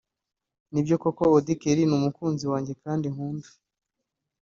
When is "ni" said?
1.87-1.95